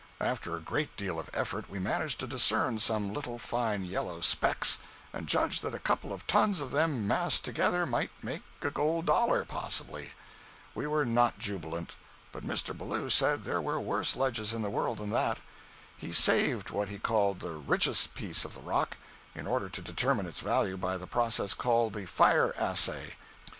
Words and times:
After 0.19 0.55
a 0.55 0.59
great 0.61 0.97
deal 0.97 1.19
of 1.19 1.29
effort 1.31 1.69
we 1.69 1.77
managed 1.77 2.19
to 2.21 2.25
discern 2.25 2.79
some 2.79 3.13
little 3.13 3.37
fine 3.37 3.85
yellow 3.85 4.19
specks, 4.19 4.79
and 5.13 5.27
judged 5.27 5.61
that 5.61 5.75
a 5.75 5.79
couple 5.79 6.11
of 6.11 6.25
tons 6.25 6.59
of 6.59 6.71
them 6.71 7.05
massed 7.07 7.45
together 7.45 7.85
might 7.85 8.09
make 8.23 8.41
a 8.63 8.71
gold 8.71 9.05
dollar, 9.05 9.45
possibly. 9.45 10.13
We 10.73 10.87
were 10.87 11.05
not 11.05 11.37
jubilant, 11.37 11.97
but 12.31 12.43
Mr. 12.43 12.75
Ballou 12.75 13.11
said 13.11 13.43
there 13.43 13.61
were 13.61 13.79
worse 13.79 14.15
ledges 14.15 14.53
in 14.53 14.63
the 14.63 14.71
world 14.71 14.97
than 14.97 15.11
that. 15.11 15.37
He 15.95 16.11
saved 16.11 16.71
what 16.71 16.89
he 16.89 16.97
called 16.97 17.39
the 17.39 17.51
"richest" 17.59 18.15
piece 18.15 18.43
of 18.43 18.55
the 18.55 18.61
rock, 18.61 18.97
in 19.35 19.45
order 19.45 19.69
to 19.69 19.83
determine 19.83 20.25
its 20.25 20.39
value 20.39 20.77
by 20.77 20.97
the 20.97 21.05
process 21.05 21.53
called 21.53 21.93
the 21.93 22.07
"fire 22.07 22.55
assay." 22.57 23.17